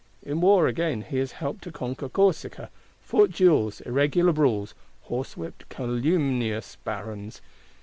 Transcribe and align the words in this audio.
In 0.23 0.41
War, 0.41 0.65
again, 0.65 1.03
he 1.03 1.17
has 1.19 1.33
helped 1.33 1.63
to 1.65 1.71
conquer 1.71 2.09
Corsica; 2.09 2.71
fought 3.03 3.33
duels, 3.33 3.81
irregular 3.81 4.33
brawls; 4.33 4.73
horsewhipped 5.03 5.69
calumnious 5.69 6.75
barons. 6.83 7.39